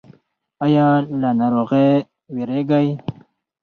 [0.65, 0.87] ایا
[1.21, 1.89] له ناروغۍ
[2.33, 2.87] ویریږئ؟